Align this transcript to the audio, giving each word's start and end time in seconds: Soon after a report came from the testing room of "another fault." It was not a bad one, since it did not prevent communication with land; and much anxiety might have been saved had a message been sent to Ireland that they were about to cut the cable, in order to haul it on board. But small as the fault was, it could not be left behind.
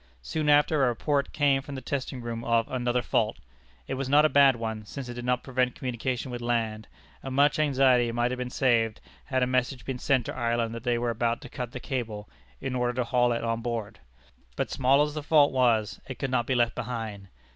Soon 0.23 0.49
after 0.49 0.83
a 0.83 0.87
report 0.87 1.31
came 1.31 1.61
from 1.61 1.75
the 1.75 1.79
testing 1.79 2.23
room 2.23 2.43
of 2.43 2.67
"another 2.69 3.03
fault." 3.03 3.37
It 3.87 3.93
was 3.93 4.09
not 4.09 4.25
a 4.25 4.29
bad 4.29 4.55
one, 4.55 4.83
since 4.83 5.07
it 5.07 5.13
did 5.13 5.25
not 5.25 5.43
prevent 5.43 5.75
communication 5.75 6.31
with 6.31 6.41
land; 6.41 6.87
and 7.21 7.35
much 7.35 7.59
anxiety 7.59 8.11
might 8.11 8.31
have 8.31 8.39
been 8.39 8.49
saved 8.49 8.99
had 9.25 9.43
a 9.43 9.45
message 9.45 9.85
been 9.85 9.99
sent 9.99 10.25
to 10.25 10.35
Ireland 10.35 10.73
that 10.73 10.85
they 10.85 10.97
were 10.97 11.11
about 11.11 11.39
to 11.41 11.49
cut 11.49 11.71
the 11.71 11.79
cable, 11.79 12.27
in 12.59 12.73
order 12.73 12.93
to 12.93 13.03
haul 13.03 13.31
it 13.31 13.43
on 13.43 13.61
board. 13.61 13.99
But 14.55 14.71
small 14.71 15.03
as 15.03 15.13
the 15.13 15.21
fault 15.21 15.51
was, 15.51 16.01
it 16.07 16.17
could 16.17 16.31
not 16.31 16.47
be 16.47 16.55
left 16.55 16.73
behind. 16.73 17.27